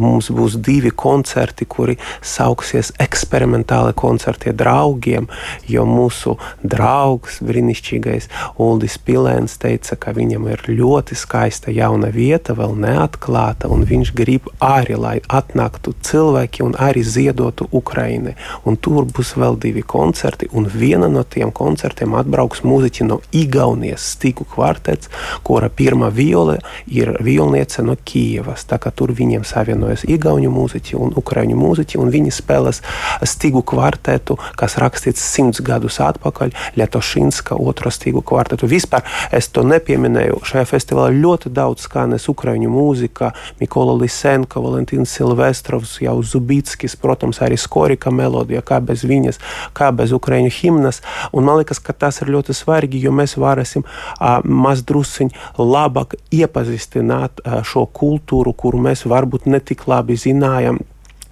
mums 0.00 0.30
būs 0.34 0.58
divi 0.60 0.90
koncerti, 0.90 1.66
kuri 1.68 1.96
sauksies 2.22 2.92
eksperimentāli 3.00 3.94
koncerti 3.96 4.52
draugiem, 4.56 5.28
jo 5.68 5.86
mūsu 5.88 6.36
draugs, 6.62 7.40
brīnišķīgais 7.46 8.28
Uldis 8.60 8.98
Pilēns 8.98 9.56
teica, 9.60 9.96
ka 9.96 10.14
viņam 10.16 10.48
ir 10.52 10.64
ļoti 10.68 11.16
skaista 11.18 11.72
jauna 11.74 12.10
vieta, 12.14 12.54
vēl 12.58 12.76
neatklāta, 12.80 13.70
un 13.72 13.86
viņš 13.88 14.12
grib 14.16 14.50
arī, 14.60 14.98
lai 15.00 15.16
atnāktu 15.28 15.94
cilvēki 16.06 16.64
un 16.66 16.76
arī 16.78 17.04
ziedotu 17.06 17.68
Ukrainai. 17.72 18.36
Un 18.68 18.76
tur 18.76 19.06
būs 19.08 19.34
vēl 19.40 19.58
divi 19.60 19.82
koncerti, 19.86 20.50
un 20.52 20.68
viena 20.68 21.08
no 21.08 21.22
tiem 21.24 21.52
koncertiem 21.54 22.14
atbrauks 22.18 22.64
mūziķi 22.66 23.06
no 23.08 23.20
Igaunijas 23.36 24.10
Stiku 24.14 24.44
kvartets, 24.48 25.10
kura 25.46 25.69
pirmā 25.76 26.10
viole 26.14 26.58
ir 26.86 27.14
violniece 27.24 27.84
no 27.86 27.96
Kijavas. 27.96 28.66
Tur 28.96 29.12
viņiem 29.16 29.44
savienojas 29.46 30.04
Igaunu 30.08 30.50
mūziķi 30.52 30.96
un 30.98 31.14
Ukraiņu 31.16 31.56
mūziķi, 31.58 31.98
un 32.00 32.10
viņi 32.12 32.32
spēlēs 32.34 32.82
Stigu 33.26 33.62
kvartetu, 33.66 34.36
kas 34.58 34.76
rakstīts 34.80 35.22
simts 35.22 35.62
gadus 35.64 36.00
atpakaļ, 36.02 36.52
Lietošinska 36.78 37.56
otro 37.58 37.90
Stigu 37.94 38.22
kvartetu. 38.26 38.68
Vispār 38.70 39.06
es 39.34 39.50
to 39.52 39.64
nepieminēju. 39.66 40.40
Šajā 40.46 40.66
festivālā 40.70 41.10
ļoti 41.14 41.52
daudz 41.54 41.86
skanēs 41.86 42.28
Ukraiņu 42.32 42.70
mūzika, 42.72 43.32
Mikola 43.60 43.96
Lisenko, 44.00 44.62
Valentīns 44.64 45.14
Silvestrovs, 45.16 45.98
jau 46.04 46.16
Zubitskis, 46.22 46.96
protams, 47.00 47.40
arī 47.44 47.58
Skorika 47.60 48.12
melodija, 48.14 48.62
kā 48.66 48.80
bez 48.84 49.04
viņas, 49.08 49.40
kā 49.76 49.90
bez 49.96 50.14
Ukraiņu 50.16 50.52
himnas. 50.60 51.02
Un 51.32 51.46
man 51.48 51.60
liekas, 51.60 51.80
ka 51.82 51.94
tas 51.96 52.20
ir 52.22 52.32
ļoti 52.32 52.56
svarīgi, 52.56 53.02
jo 53.04 53.14
mēs 53.14 53.36
varēsim 53.40 53.84
uh, 53.84 54.40
maz 54.44 54.84
drusciņi 54.86 55.36
labāk 55.66 56.16
iepazīstināt 56.34 57.44
šo 57.66 57.86
kultūru, 57.86 58.54
kuru 58.56 58.80
mēs 58.88 59.06
varbūt 59.08 59.48
netik 59.50 59.86
labi 59.90 60.18
zinājām 60.20 60.80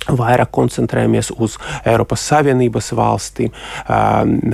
vairāk 0.09 0.51
koncentrējamies 0.55 1.31
uz 1.37 1.57
Eiropas 1.87 2.23
Savienības 2.31 2.93
valstīm 2.97 3.53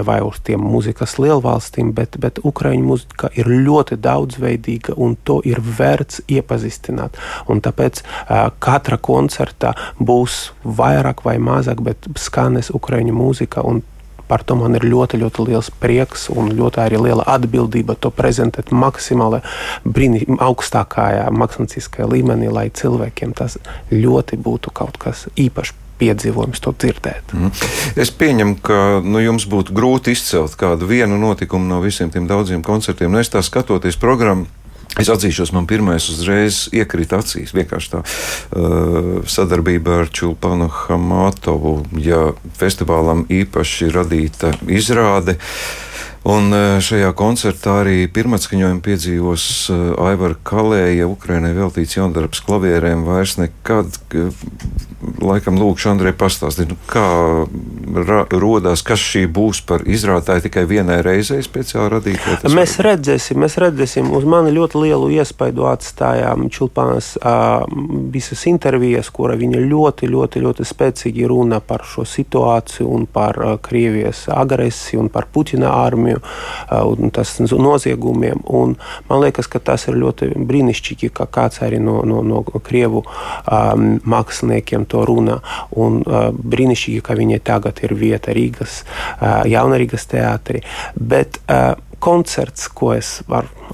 vai 0.09 0.19
uz 0.25 0.40
tiem 0.45 0.64
mūzikas 0.66 1.16
lielvalstīm, 1.23 1.93
bet, 1.95 2.19
bet 2.21 2.40
Ukraiņu 2.43 2.88
mūzika 2.88 3.31
ir 3.38 3.50
ļoti 3.50 3.99
daudzveidīga 4.02 4.97
un 4.97 5.16
to 5.25 5.40
ir 5.47 5.62
vērts 5.62 6.25
iepazīstināt. 6.28 7.19
Un 7.49 7.62
tāpēc 7.64 8.02
katra 8.59 8.99
koncerta 8.99 9.75
būs 9.99 10.52
vairāk 10.64 11.25
vai 11.26 11.38
mazāk, 11.38 11.85
bet 11.85 12.11
skanēs 12.19 12.73
Ukraiņu 12.75 13.14
mūzika. 13.14 13.64
Par 14.28 14.45
to 14.47 14.57
man 14.57 14.76
ir 14.78 14.87
ļoti, 14.88 15.21
ļoti 15.21 15.47
liels 15.49 15.71
prieks 15.81 16.28
un 16.33 16.50
ļoti 16.57 16.81
arī 16.81 17.00
liela 17.04 17.26
atbildība 17.37 17.97
to 18.00 18.11
prezentēt 18.14 18.73
maksimāli 18.73 19.43
brīni, 19.85 20.25
augstākajā 20.40 21.28
mākslinieckajā 21.35 22.09
līmenī, 22.11 22.50
lai 22.52 22.69
cilvēkiem 22.75 23.35
tas 23.37 23.59
ļoti 23.93 24.40
būtu 24.40 24.73
kaut 24.75 25.00
kas 25.02 25.26
īpašs 25.37 25.75
piedzīvojums 25.99 26.62
to 26.62 26.73
dzirdēt. 26.75 27.35
Mm. 27.37 27.52
Es 28.00 28.11
pieņemu, 28.11 28.59
ka 28.64 28.78
nu, 29.04 29.21
jums 29.23 29.47
būtu 29.50 29.75
grūti 29.76 30.14
izcelt 30.14 30.57
kādu 30.59 30.88
vienu 30.90 31.19
notikumu 31.21 31.69
no 31.71 31.81
visiem 31.85 32.11
tiem 32.11 32.26
daudziem 32.31 32.64
koncertiem. 32.66 33.12
Nu, 33.12 33.23
es 33.23 33.31
tā 33.33 33.43
skatoties 33.45 33.99
programmu. 34.00 34.49
Es 35.01 35.09
atzīšos, 35.11 35.51
man 35.51 35.67
pirmais 35.67 36.05
uzreiz 36.13 36.69
iekrita 36.75 37.19
acīs. 37.19 37.51
Vienkārši 37.57 37.91
tā 37.97 38.03
uh, 38.05 39.09
sadarbība 39.27 40.05
ar 40.05 40.11
Čulpanu 40.15 40.69
Hamatovu, 40.71 41.81
ja 41.99 42.29
festivālam 42.61 43.25
īpaši 43.27 43.91
radīta 43.95 44.53
izrāde. 44.71 45.35
Un 46.25 46.49
uh, 46.57 46.78
šajā 46.81 47.11
koncertā 47.12 47.83
arī 47.83 48.07
pirmatskaņojumu 48.09 48.81
piedzīvos 48.85 49.45
uh, 49.69 49.81
Aivara 50.09 50.38
Kalēja, 50.40 51.04
Ukrainai 51.04 51.52
veltīts 51.52 51.99
jaundarbs 51.99 52.40
klavierēm 52.47 53.04
vairs 53.04 53.37
nekad. 53.37 53.93
Laikam 55.21 55.59
lūkšu 55.61 55.90
Andrei 55.90 56.14
pastāstīt, 56.16 56.71
nu, 56.73 56.78
kā 56.88 57.04
rodās, 58.33 58.81
kas 58.87 59.02
šī 59.04 59.26
būs 59.28 59.61
par 59.69 59.85
izrādātāju 59.85 60.47
tikai 60.47 60.62
vienai 60.71 61.02
reizei 61.04 61.43
speciāli 61.45 61.93
radīta? 61.93 62.38
Mēs 62.49 62.78
var... 62.78 62.88
redzēsim, 62.88 63.43
mēs 63.45 63.59
redzēsim. 63.61 64.09
Uz 64.16 64.25
mani 64.25 64.54
ļoti 64.57 64.81
lielu 64.81 65.11
iespaidu 65.19 65.69
atstājām 65.69 66.49
Čulpānas 66.49 67.11
uh, 67.21 67.66
visas 68.14 68.47
intervijas, 68.49 69.12
kura 69.12 69.37
viņa 69.37 69.61
ļoti, 69.61 70.09
ļoti, 70.09 70.45
ļoti 70.47 70.69
spēcīgi 70.73 71.28
runa 71.28 71.61
par 71.61 71.85
šo 71.85 72.09
situāciju 72.09 72.88
un 72.97 73.04
par 73.04 73.43
uh, 73.45 73.54
Krievijas 73.61 74.25
agresiju 74.33 75.04
un 75.04 75.12
par 75.12 75.28
Putina 75.28 75.76
armiju 75.85 76.13
uh, 76.21 77.09
tas 77.14 77.37
noziegumiem. 77.40 78.42
Un 78.44 78.76
man 79.09 79.23
liekas, 79.25 79.49
ka 79.50 79.61
tas 79.62 79.87
ir 79.88 79.99
ļoti 80.00 80.33
brīnišķīgi, 80.35 81.12
ka 81.14 81.28
kāds 81.30 81.62
arī 81.64 81.80
no, 81.83 82.00
no, 82.09 82.23
no 82.26 82.42
Krievu 82.64 83.04
um, 83.04 83.88
māksliniekiem 84.04 84.87
to 84.90 85.04
runā. 85.09 85.40
Un 85.76 86.02
uh, 86.02 86.28
brīnišķīgi, 86.35 87.02
ka 87.04 87.18
viņai 87.18 87.40
tagad 87.44 87.83
ir 87.85 87.97
vieta 87.99 88.35
Rīgas, 88.35 88.83
Jaunrīgas 89.49 90.09
teātrī. 90.11 90.62
Bet 90.94 91.40
koncerts, 92.04 92.68
ko 92.68 92.92
es 92.94 93.20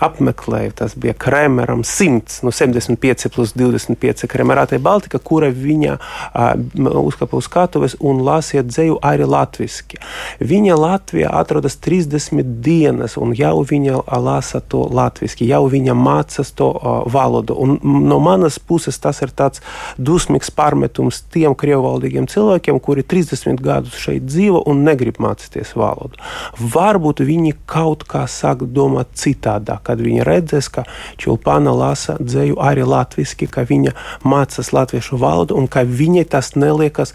apmeklēju, 0.00 0.72
tas 0.78 0.94
bija 0.98 1.14
Kremeram 1.18 1.82
100, 1.84 2.40
no 2.46 2.52
75 2.54 3.28
plus 3.34 3.52
25 3.58 4.28
Kremerātē 4.30 4.78
Baltika, 4.82 5.18
kura 5.18 5.50
viņa 5.50 5.96
uh, 5.98 7.00
uzkāpa 7.02 7.36
uz 7.36 7.48
skatuves 7.48 7.96
un 7.98 8.22
lasīja 8.24 8.62
dzēju 8.68 9.00
arī 9.04 9.26
latviski. 9.28 9.98
Viņa 10.40 10.78
Latvijā 10.78 11.32
atrodas 11.40 11.76
30 11.82 12.54
dienas, 12.64 13.16
un 13.20 13.34
jau 13.36 13.64
viņa 13.66 14.04
lasa 14.22 14.62
to 14.62 14.84
latviski, 14.86 15.48
jau 15.50 15.64
viņa 15.72 15.96
mācās 15.98 16.54
to 16.56 16.70
uh, 16.70 17.02
valodu. 17.10 17.58
Un 17.58 17.76
no 17.82 18.20
manas 18.22 18.60
puses 18.62 18.98
tas 19.02 19.20
ir 19.24 19.34
tāds 19.36 19.64
dusmīgs 19.98 20.52
pārmetums 20.54 21.24
tiem 21.34 21.56
krievvaldīgiem 21.58 22.30
cilvēkiem, 22.30 22.80
kuri 22.80 23.04
30 23.04 23.60
gadus 23.64 23.98
šeit 24.00 24.28
dzīvo 24.30 24.62
un 24.70 24.84
negrib 24.86 25.20
mācīties 25.20 25.74
valodu. 25.76 26.16
Varbūt 26.60 27.24
viņi 27.26 27.56
kaut 27.68 28.06
kā 28.08 28.19
sāk 28.28 28.64
domāt 28.74 29.14
citādāk, 29.18 29.84
kad 29.88 30.00
viņi 30.02 30.24
redzēs, 30.26 30.70
ka 30.72 30.84
Čulpāna 31.20 31.72
lasa 31.76 32.16
dzēju 32.20 32.58
arī 32.60 32.84
latviešu, 32.88 33.48
ka 33.50 33.64
viņa 33.68 33.94
mācās 34.24 34.72
latviešu 34.76 35.20
valodu 35.20 35.56
un 35.56 35.68
ka 35.70 35.84
viņai 35.86 36.26
tas 36.32 36.54
neliekas 36.56 37.14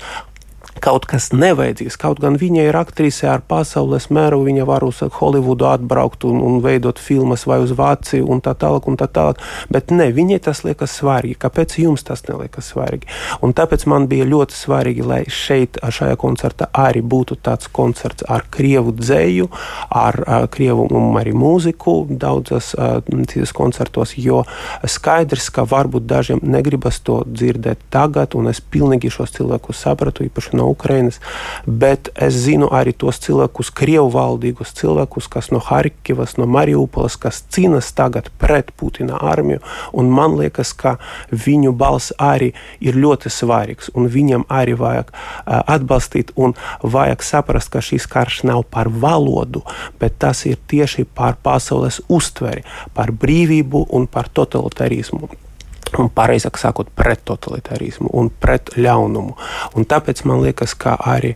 kaut 0.83 1.07
kas 1.09 1.29
nevajadzīgs. 1.33 1.97
Kaut 1.99 2.19
gan 2.23 2.37
viņa 2.39 2.67
ir 2.69 2.77
aktrise 2.77 3.27
ar 3.31 3.43
pasaules 3.47 4.09
mēru, 4.13 4.43
viņa 4.45 4.65
var 4.67 4.85
uz 4.85 5.01
Holivudu 5.15 5.67
atbraukt 5.69 6.25
un, 6.27 6.41
un 6.43 6.59
veidot 6.63 6.99
filmas 7.01 7.45
vai 7.47 7.61
uz 7.63 7.73
Vāciju 7.75 8.27
un 8.31 8.41
tā 8.43 8.55
tālāk. 8.57 8.89
Un 8.89 8.97
tā 8.99 9.07
tālāk. 9.11 9.41
Bet 9.71 9.91
ne, 9.95 10.09
viņai 10.13 10.39
tas 10.45 10.63
liekas 10.65 10.93
svarīgi. 10.99 11.39
Kāpēc 11.41 11.77
jums 11.81 12.05
tas 12.05 12.25
neliekas 12.27 12.71
svarīgi? 12.73 13.09
Un 13.45 13.55
tāpēc 13.55 13.85
man 13.89 14.09
bija 14.11 14.27
ļoti 14.27 14.57
svarīgi, 14.57 15.05
lai 15.05 15.21
šeit, 15.31 15.79
šajā 15.79 16.17
koncertā, 16.21 16.69
arī 16.75 17.01
būtu 17.05 17.39
tāds 17.45 17.69
koncerts 17.71 18.25
ar 18.29 18.45
krievu 18.51 18.93
dzēju, 18.95 19.49
ar 19.95 20.19
uh, 20.21 20.35
krievu 20.51 20.87
un 20.91 21.15
arī 21.19 21.33
mūziku 21.35 21.97
daudzas 22.09 22.73
uh, 22.77 22.99
koncertos, 23.55 24.15
jo 24.17 24.43
skaidrs, 24.89 25.49
ka 25.53 25.65
varbūt 25.69 26.05
dažiem 26.09 26.41
negribas 26.43 26.99
to 27.05 27.21
dzirdēt 27.27 27.87
tagad, 27.93 28.35
un 28.35 28.49
es 28.51 28.61
pilnīgi 28.61 29.11
šos 29.13 29.33
cilvēkus 29.37 29.83
sapratu, 29.85 30.25
īpaši 30.27 30.57
no 30.59 30.64
Ukrainas, 30.69 31.19
bet 31.65 32.09
es 32.15 32.37
zinu 32.45 32.69
arī 32.73 32.93
tos 32.93 33.19
cilvēkus, 33.23 33.71
krievu 33.75 34.09
valdīgus 34.13 34.73
cilvēkus, 34.79 35.29
kas 35.31 35.51
no 35.53 35.61
Harkivas, 35.63 36.37
no 36.37 36.47
Mariupolas, 36.49 37.17
kas 37.21 37.43
cīnās 37.53 37.91
tagad 37.95 38.29
pret 38.41 38.71
Putina 38.77 39.19
armiju, 39.21 39.61
man 40.15 40.37
liekas, 40.39 40.73
ka 40.73 40.95
viņu 41.31 41.73
balss 41.75 42.13
arī 42.21 42.51
ir 42.79 42.97
ļoti 42.99 43.31
svarīgs, 43.31 43.91
un 43.95 44.09
viņam 44.11 44.45
arī 44.49 44.75
vajag 44.79 45.11
uh, 45.11 45.61
atbalstīt, 45.75 46.33
un 46.35 46.55
vajag 46.83 47.23
saprast, 47.25 47.71
ka 47.73 47.83
šis 47.83 48.07
karš 48.11 48.43
nav 48.49 48.63
par 48.71 48.89
valodu, 48.89 49.65
bet 49.99 50.19
tas 50.19 50.45
ir 50.49 50.59
tieši 50.67 51.05
par 51.05 51.39
pasaules 51.43 52.01
uztveri, 52.07 52.65
par 52.93 53.11
brīvību 53.11 53.87
un 53.95 54.07
par 54.07 54.31
totalitarismu 54.31 55.44
un 55.99 56.09
pareizāk 56.13 56.59
sakot, 56.59 56.89
pret 56.95 57.21
totalitārismu 57.27 58.09
un 58.13 58.29
pret 58.29 58.73
ļaunumu. 58.77 59.35
Un 59.75 59.87
tāpēc 59.89 60.25
man 60.29 60.43
liekas, 60.45 60.75
ka 60.77 60.97
arī 60.99 61.35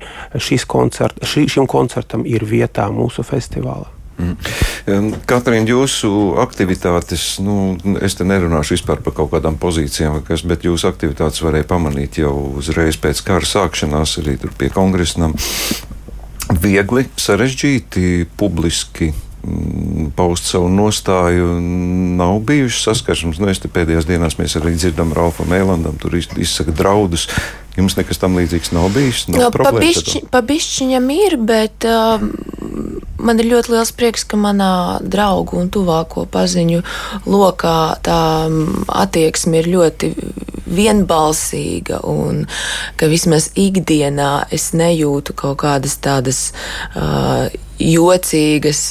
koncert, 0.68 1.22
šī, 1.24 1.48
šim 1.50 1.70
koncertam 1.70 2.26
ir 2.26 2.46
vietā 2.48 2.90
mūsu 2.94 3.26
festivālā. 3.28 3.90
Mm. 4.20 5.14
Katrīna, 5.30 5.70
jūsu 5.70 6.10
aktivitātes, 6.44 7.38
nu, 7.44 7.78
es 8.04 8.18
te 8.20 8.28
nerunāšu 8.28 8.76
vispār 8.76 9.00
par 9.06 9.16
kaut 9.16 9.32
kādām 9.32 9.56
pozīcijām, 9.62 10.20
kas, 10.28 10.44
bet 10.44 10.68
jūsu 10.68 10.90
aktivitātes 10.90 11.40
varēja 11.46 11.70
pamanīt 11.70 12.20
jau 12.20 12.34
uzreiz 12.60 13.00
pēc 13.00 13.24
kara 13.28 13.48
sākšanās, 13.48 14.18
arī 14.20 14.36
tur 14.42 14.52
pie 14.60 14.72
kongresnam. 14.76 15.38
Viegli, 16.50 17.06
sarežģīti, 17.16 18.26
publiski 18.40 19.14
paust 20.16 20.50
savu 20.50 20.70
nostāju. 20.72 21.60
Nav 22.20 22.40
bijušas 22.48 22.90
saskarsmes. 22.90 23.40
Nu, 23.40 23.50
pēdējās 23.50 24.08
dienās 24.10 24.38
mēs 24.40 24.58
arī 24.60 24.76
dzirdam, 24.76 25.14
Ralfa 25.16 25.48
Mēlandam 25.50 25.98
tur 26.02 26.18
izsaka 26.20 26.76
draudus. 26.76 27.30
Jums 27.78 27.96
nekas 27.96 28.20
tam 28.20 28.36
līdzīgs 28.36 28.74
nav 28.76 28.90
bijis? 28.92 29.28
Nav 29.32 29.46
no, 29.46 29.50
pabišķi, 29.54 30.26
pabišķiņam 30.34 31.06
ir, 31.16 31.38
bet 31.48 31.86
uh, 31.88 32.20
man 33.24 33.40
ir 33.40 33.48
ļoti 33.54 33.72
liels 33.72 33.94
prieks, 33.96 34.26
ka 34.28 34.40
manā 34.42 35.00
draugu 35.00 35.62
un 35.62 35.70
tuvāko 35.72 36.26
paziņu 36.32 36.82
lokā 37.30 37.80
tā 38.04 38.20
um, 38.50 38.84
attieksme 38.92 39.62
ir 39.62 39.72
ļoti 39.78 40.12
vienbalsīga 40.70 42.02
un 42.10 42.44
ka 43.00 43.08
vismaz 43.10 43.50
ikdienā 43.58 44.50
es 44.54 44.70
nejūtu 44.78 45.38
kaut 45.40 45.62
kādas 45.64 45.98
tādas 46.04 46.44
uh, 46.96 47.48
jocīgas 47.80 48.82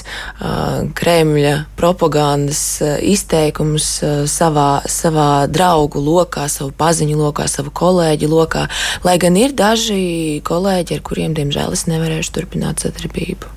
Kremļa 0.98 1.54
propagandas 1.78 2.62
izteikumus 3.04 3.88
savā, 4.30 4.70
savā 4.88 5.30
draugu 5.52 6.02
lokā, 6.02 6.48
savu 6.52 6.72
paziņu 6.78 7.18
lokā, 7.20 7.48
savu 7.50 7.72
kolēģu 7.74 8.30
lokā, 8.32 8.66
lai 9.04 9.18
gan 9.20 9.36
ir 9.38 9.54
daži 9.56 10.40
kolēģi, 10.48 10.98
ar 10.98 11.04
kuriem, 11.04 11.36
diemžēl, 11.36 11.76
es 11.76 11.86
nevarēšu 11.90 12.34
turpināt 12.38 12.84
sadarbību. 12.84 13.54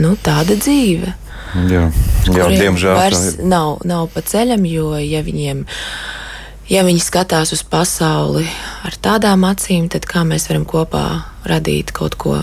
Nu, 0.00 0.14
tāda 0.16 0.56
dzīve. 0.56 1.12
Jā, 1.68 1.84
jā 2.32 2.48
diemžēl. 2.48 2.96
Vairs 2.96 3.24
nav, 3.44 3.82
nav 3.84 4.08
pa 4.14 4.22
ceļam, 4.24 4.64
jo 4.68 4.94
ja 4.96 5.20
viņiem 5.24 5.66
ja 6.72 6.84
viņi 6.86 7.02
skatās 7.02 7.52
uz 7.52 7.60
pasauli 7.68 8.46
ar 8.86 8.96
tādām 9.04 9.44
acīm, 9.48 9.90
tad 9.92 10.06
kā 10.08 10.24
mēs 10.24 10.48
varam 10.48 10.64
kopā 10.68 11.04
radīt 11.48 11.92
kaut 11.92 12.16
ko 12.16 12.38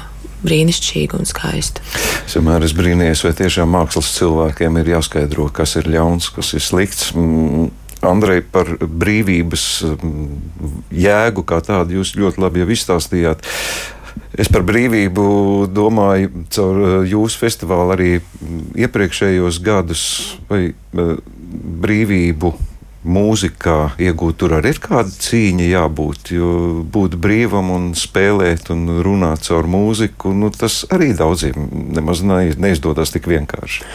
brīnišķīgu 0.46 1.20
un 1.20 1.28
skaistu. 1.30 1.84
Es 2.26 2.38
vienmēr 2.38 2.66
esmu 2.68 2.84
brīnījies, 2.84 3.26
vai 3.26 3.34
tiešām 3.42 3.72
mākslas 3.76 4.14
cilvēkiem 4.18 4.80
ir 4.82 4.94
jāskaidro, 4.96 5.50
kas 5.54 5.78
ir 5.80 5.90
ļauns, 5.92 6.32
kas 6.36 6.54
ir 6.58 6.66
slikts. 6.66 7.12
Mm, 7.18 7.70
Andrej, 8.06 8.46
par 8.48 8.70
brīvības 8.80 9.64
mm, 9.84 10.28
jēgu 10.96 11.44
kā 11.44 11.60
tādu 11.66 11.98
jūs 11.98 12.14
ļoti 12.16 12.40
labi 12.40 12.64
izstāstījāt. 12.64 13.44
Es 14.40 14.48
par 14.52 14.64
brīvību 14.68 15.26
domāju 15.76 16.46
caur 16.54 16.80
eh, 16.80 16.96
jūsu 17.12 17.42
festivālu 17.42 17.96
arī 17.98 18.12
mm, 18.22 18.62
iepriekšējos 18.86 19.60
gadus, 19.66 20.04
vai 20.48 20.70
eh, 20.72 21.14
brīvību 21.84 22.54
mūzikā 23.04 23.96
iegūt, 24.02 24.38
tur 24.42 24.58
arī 24.58 24.74
ir 24.74 24.82
kāda 24.84 25.12
cīņa 25.12 25.68
jābūt. 25.70 26.32
Jo 26.36 26.50
būt 26.84 27.16
brīvam 27.22 27.72
un 27.74 27.86
spēlēt 27.98 28.72
un 28.74 29.00
runāt 29.06 29.46
caur 29.48 29.70
mūziku, 29.72 30.34
nu, 30.36 30.52
tas 30.52 30.82
arī 30.92 31.12
daudziem 31.18 31.70
nemaz 31.96 32.24
neizdodas 32.24 33.14
tik 33.16 33.30
vienkārši. 33.32 33.86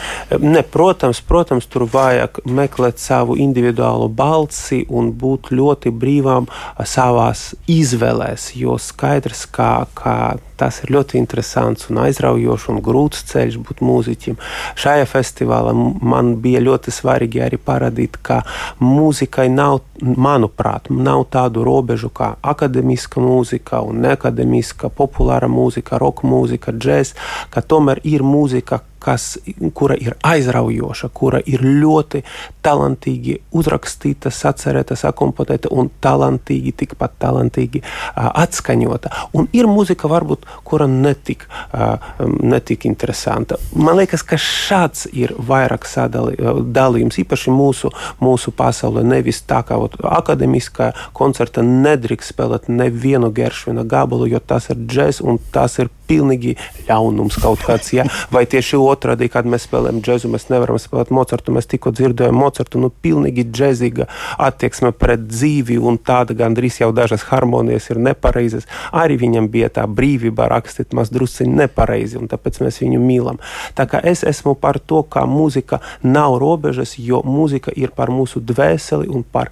Ne, 0.41 0.63
protams, 0.63 1.21
protams, 1.25 1.69
tur 1.69 1.87
vajag 1.91 2.41
meklēt 2.49 3.01
savu 3.01 3.37
individuālo 3.41 4.09
balsi 4.09 4.83
un 4.89 5.11
būt 5.13 5.51
ļoti 5.55 5.93
brīvam 5.93 6.49
savās 6.85 7.53
izvēlēs, 7.71 8.51
jo 8.57 8.79
skaidrs, 8.81 9.45
kā, 9.53 9.71
kā 9.97 10.17
tas 10.57 10.81
ir 10.83 10.93
ļoti 10.95 11.19
interesants 11.19 11.89
un 11.91 12.01
aizraujošs 12.05 12.69
un 12.73 12.81
grūts 12.85 13.25
ceļš 13.31 13.57
būt 13.65 13.83
mūziķim. 13.85 14.39
Šajā 14.79 15.07
festivālā 15.09 15.73
man 15.75 16.35
bija 16.43 16.63
ļoti 16.63 16.93
svarīgi 16.95 17.43
arī 17.45 17.59
parādīt, 17.61 18.19
ka 18.25 18.41
mūzikai 18.81 19.47
nav, 19.51 19.81
manuprāt, 20.01 20.89
nav 20.89 21.25
tādu 21.33 21.65
robežu 21.67 22.11
kā 22.15 22.33
akadēmiska 22.43 23.23
mūzika 23.23 23.81
un 23.85 24.03
neakadēmiska, 24.05 24.91
populāra 24.95 25.49
mūzika, 25.51 25.99
roka 26.01 26.27
mūzika, 26.27 26.75
džēz, 26.75 27.15
ka 27.53 27.63
tomēr 27.63 28.03
ir 28.03 28.25
mūzika, 28.25 28.81
kas, 28.99 29.37
kura 29.73 29.95
ir 29.99 30.15
aizraujoša, 30.25 31.09
kura 31.13 31.39
ir 31.45 31.61
ļoti 31.63 32.23
talantīgi 32.65 33.37
uzrakstīta, 33.55 34.31
sacerēta, 34.33 34.97
sakomponēta 34.97 35.69
un 35.73 35.91
talantīgi, 36.01 36.73
tikpat 36.81 37.17
talantīgi 37.21 37.81
uh, 37.83 38.31
atskaņota. 38.43 39.11
Un 39.37 39.49
ir 39.53 39.69
mūzika, 39.69 40.09
varbūt, 40.11 40.47
kura 40.65 40.87
netik, 40.89 41.45
uh, 41.73 41.97
netik 42.41 42.87
interesanta. 42.89 43.59
Man 43.75 43.99
liekas, 43.99 44.25
ka 44.25 44.39
šāds 44.41 45.05
ir 45.13 45.35
vairāk 45.37 45.85
sadalījums, 45.89 47.19
īpaši 47.21 47.53
mūsu, 47.53 47.91
mūsu 48.23 48.53
pasaulē. 48.55 49.05
Nevis 49.05 49.43
tā 49.45 49.61
kā 49.67 49.77
akadēmiskā 49.77 50.91
koncerta 51.15 51.63
nedrīkst 51.65 52.33
spēlēt 52.33 52.69
nevienu 52.71 53.31
geršvina 53.35 53.85
gabalu, 53.85 54.31
jo 54.33 54.41
tas 54.41 54.71
ir 54.73 54.81
džēs 54.81 55.21
un 55.21 55.39
tas 55.53 55.77
ir 55.81 55.91
pilnīgi 56.07 56.55
ļaunums 56.87 57.39
kaut 57.43 57.63
kāds. 57.65 57.91
Ja? 57.95 58.05
Vai 58.33 58.45
tieši 58.49 58.79
otrādi, 58.79 59.29
kad 59.31 59.47
mēs 59.49 59.67
spēlējam 59.67 60.01
džēzu, 60.05 60.31
mēs 60.33 60.49
nevaram 60.51 60.79
spēlēt 60.81 61.13
Mocartu. 61.15 61.53
Mēs 61.55 61.69
tikko 61.71 61.93
dzirdējām 61.95 62.37
Mocartu, 62.39 62.81
nu, 62.81 62.91
pilnīgi 63.03 63.47
džēzīga 63.49 64.07
attieksme 64.45 64.91
pret 64.95 65.25
dzīvi, 65.29 65.77
un 65.79 65.99
tāda 66.01 66.35
gandrīz 66.37 66.79
jau 66.81 66.91
dažas 66.95 67.25
harmonijas 67.29 67.89
ir 67.93 68.01
nepareizas. 68.09 68.67
Arī 68.95 69.19
viņam 69.21 69.49
bija 69.53 69.71
tā 69.79 69.85
brīvība 69.89 70.49
rakstīt 70.51 70.95
maz 70.97 71.11
drusciņi 71.13 71.55
nepareizi, 71.61 72.19
un 72.19 72.29
tāpēc 72.31 72.61
mēs 72.63 72.81
viņu 72.83 73.01
mīlam. 73.01 73.41
Tā 73.77 73.87
kā 73.89 74.01
es 74.03 74.23
esmu 74.27 74.55
par 74.59 74.79
to, 74.79 75.01
ka 75.03 75.25
mūzika 75.29 75.81
nav 76.05 76.37
robežas, 76.41 76.95
jo 77.01 77.21
mūzika 77.25 77.73
ir 77.75 77.93
par 77.95 78.11
mūsu 78.13 78.41
dvēseli 78.45 79.09
un 79.11 79.23
par 79.23 79.51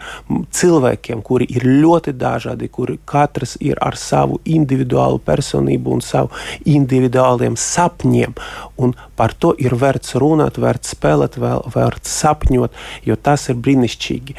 cilvēkiem, 0.54 1.24
kuri 1.26 1.48
ir 1.54 1.66
ļoti 1.84 2.16
dažādi, 2.20 2.70
kuri 2.74 3.00
katrs 3.10 3.58
ir 3.62 3.80
ar 3.82 3.98
savu 4.00 4.40
individuālu 4.46 5.22
personību 5.24 5.98
un 5.98 6.04
savu 6.04 6.32
individuāliem 6.70 7.58
sapņiem. 7.60 8.36
Un 8.78 8.96
par 9.20 9.36
to 9.38 9.54
ir 9.62 9.76
vērts 9.80 10.18
runāt, 10.22 10.60
vērts 10.62 10.96
spēlēt, 10.96 11.40
vērts 11.40 12.20
sapņot, 12.24 12.80
jo 13.08 13.18
tas 13.18 13.50
ir 13.50 13.60
brīnišķīgi, 13.64 14.38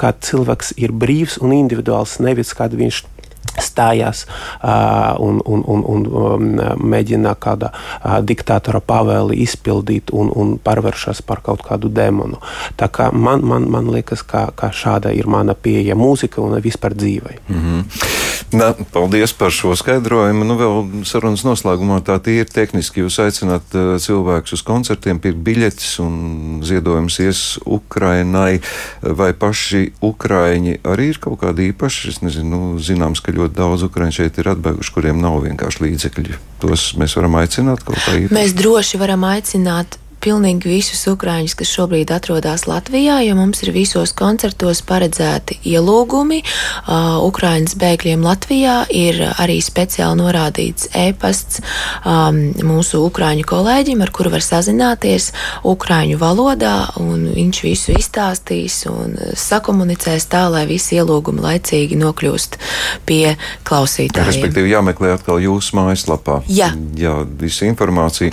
kad 0.00 0.22
cilvēks 0.26 0.74
ir 0.80 0.94
brīvs 0.96 1.40
un 1.42 1.54
individuāls, 1.56 2.18
nevis 2.24 2.54
kad 2.56 2.74
viņš 2.76 3.02
ir 3.04 3.15
stājās 3.62 4.24
uh, 4.26 5.16
un, 5.22 5.40
un, 5.44 5.64
un, 5.66 5.84
un 5.94 6.06
um, 6.06 6.48
mēģina 6.82 7.34
kāda 7.40 7.72
uh, 7.72 8.18
diktatora 8.26 8.80
pavēli 8.80 9.40
izpildīt 9.44 10.12
un, 10.16 10.30
un 10.34 10.56
pārvēršas 10.62 11.22
par 11.26 11.42
kaut 11.46 11.64
kādu 11.66 11.90
demonu. 11.92 12.40
Tā 12.76 12.90
kā 12.92 13.10
man, 13.12 13.44
man, 13.46 13.68
man 13.70 13.90
liekas, 13.92 14.24
ka, 14.26 14.48
ka 14.56 14.72
šāda 14.74 15.14
ir 15.16 15.28
mana 15.30 15.54
pieeja 15.54 15.96
mūzika 15.98 16.42
un 16.42 16.58
vispār 16.62 16.96
dzīvei. 16.96 17.40
Mm 17.48 17.62
-hmm. 17.62 18.24
Na, 18.52 18.74
paldies 18.92 19.32
par 19.32 19.50
šo 19.50 19.76
skaidrojumu. 19.76 20.44
Nu, 20.44 20.54
vēl 20.54 21.04
sarunas 21.04 21.42
noslēgumā 21.44 21.98
tā 22.06 22.18
ir 22.30 22.46
tehniski. 22.46 23.00
Jūs 23.00 23.18
aicināt 23.18 23.74
uh, 23.74 23.96
cilvēkus 23.98 24.52
uz 24.52 24.62
koncertiem, 24.62 25.18
pirkt 25.18 25.38
biļetes 25.38 25.98
un 26.00 26.60
ziedojums 26.62 27.18
ies 27.20 27.58
Ukrainai. 27.64 28.60
Vai 29.02 29.32
paši 29.32 29.92
Ukraiņi 30.00 30.80
arī 30.84 31.08
ir 31.10 31.18
kaut 31.18 31.40
kādi 31.40 31.70
īpaši? 31.72 32.08
Es 32.08 32.22
nezinu, 32.22 32.46
nu, 32.56 32.78
zināms, 32.78 33.20
ka 33.20 33.34
ļoti 33.34 33.45
daudz 33.54 33.86
Ukraiņu 33.86 34.16
šeit 34.18 34.40
ir 34.40 34.50
atbēguši, 34.54 34.92
kuriem 34.94 35.20
nav 35.22 35.38
vienkārši 35.44 35.84
līdzekļi. 35.84 36.40
Tos 36.62 36.88
mēs 37.00 37.16
varam 37.18 37.38
aicināt 37.40 37.84
kaut 37.86 38.00
kā 38.02 38.16
īpaši. 38.18 38.34
Mēs 38.36 38.56
droši 38.56 39.00
varam 39.02 39.26
aicināt 39.28 39.98
pilnīgi 40.26 40.68
visus 40.68 41.04
ukrāņus, 41.10 41.54
kas 41.58 41.70
šobrīd 41.70 42.10
atrodas 42.14 42.66
Latvijā, 42.66 43.20
jo 43.26 43.36
mums 43.38 43.62
ir 43.62 43.72
visos 43.74 44.12
koncertos 44.16 44.82
paredzēti 44.86 45.60
ielūgumi. 45.70 46.42
Uh, 46.42 47.18
Ukrāņas 47.26 47.76
bēgļiem 47.78 48.24
Latvijā 48.26 48.76
ir 48.90 49.22
arī 49.36 49.58
speciāli 49.64 50.18
norādīts 50.20 50.90
e-pasts 50.96 51.62
um, 52.02 52.40
mūsu 52.66 53.04
ukrāņu 53.06 53.46
kolēģim, 53.46 54.02
ar 54.02 54.12
kuru 54.14 54.34
var 54.34 54.44
sazināties 54.44 55.30
ukrāņu 55.66 56.18
valodā, 56.20 56.74
un 57.02 57.28
viņš 57.36 57.62
visu 57.66 57.94
izstāstīs 57.96 58.82
un 58.90 59.14
sakomunicēs 59.36 60.28
tā, 60.32 60.46
lai 60.52 60.64
visi 60.68 60.98
ielūgumi 60.98 61.44
laicīgi 61.44 61.98
nokļūst 62.02 62.58
pie 63.06 63.36
klausītājiem. 63.66 64.32
Respektīvi, 64.32 64.74
jāmeklē 64.74 65.14
atkal 65.16 65.40
jūsu 65.44 65.78
mājaslapā. 65.78 66.42
Jā, 66.50 66.72
Jā 66.96 67.20
visa 67.40 67.68
informācija. 67.68 68.32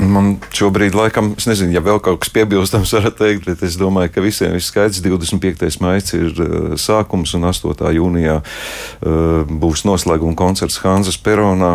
Man 0.00 0.38
šobrīd, 0.56 0.94
laikam, 0.96 1.34
es 1.36 1.44
nezinu, 1.44 1.74
ja 1.76 1.82
vēl 1.84 1.98
kaut 2.00 2.22
kas 2.22 2.30
piebilstams, 2.32 2.92
varat 2.96 3.18
teikt, 3.18 3.44
bet 3.44 3.60
es 3.66 3.76
domāju, 3.76 4.14
ka 4.14 4.22
visiem 4.24 4.54
ir 4.56 4.64
skaidrs. 4.64 5.02
25. 5.04 5.68
maija 5.84 6.04
ir 6.16 6.40
uh, 6.40 6.52
sākums, 6.80 7.34
un 7.36 7.44
8. 7.50 7.74
jūnijā 7.98 8.38
uh, 8.40 9.50
būs 9.50 9.84
noslēguma 9.88 10.38
koncerts 10.38 10.80
Hanzas 10.84 11.20
Peronā. 11.20 11.74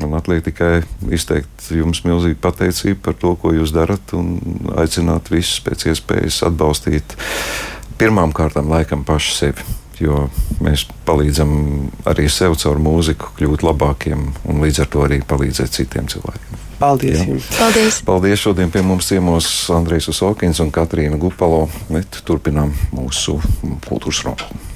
Man 0.00 0.16
atliek 0.18 0.42
tikai 0.48 0.82
izteikt 1.14 1.68
jums 1.70 2.02
milzīgu 2.02 2.40
pateicību 2.42 2.98
par 3.04 3.14
to, 3.20 3.36
ko 3.38 3.54
jūs 3.54 3.70
darat, 3.76 4.16
un 4.18 4.40
aicināt 4.80 5.30
visus 5.30 5.62
pēc 5.62 5.86
iespējas 5.92 6.40
atbalstīt 6.48 7.14
pirmām 8.00 8.34
kārtām 8.34 8.72
laikam 8.72 9.06
paši 9.06 9.38
sevi. 9.38 9.70
Jo 10.02 10.24
mēs 10.64 10.88
palīdzam 11.06 11.54
arī 12.10 12.26
sev 12.32 12.58
caur 12.58 12.82
mūziku 12.82 13.30
kļūt 13.38 13.62
labākiem 13.62 14.26
un 14.50 14.62
līdz 14.66 14.82
ar 14.82 14.90
to 14.90 15.06
arī 15.06 15.22
palīdzēt 15.22 15.78
citiem 15.78 16.10
cilvēkiem. 16.10 16.63
Paldies! 16.78 17.18
Jā. 17.20 17.26
Jums. 17.30 17.48
Paldies! 17.58 18.02
Paldies! 18.06 18.42
Šodien 18.42 18.72
pie 18.74 18.82
mums 18.86 19.08
ciemos 19.10 19.48
Andrejs 19.74 20.10
Usokins 20.12 20.60
un 20.64 20.72
Katrīna 20.74 21.18
Gupalo. 21.20 21.66
Turpinām 22.24 22.74
mūsu 22.94 23.38
kultūras 23.88 24.24
roku. 24.26 24.73